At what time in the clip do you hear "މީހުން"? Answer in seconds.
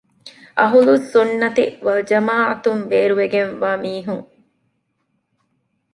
3.83-4.27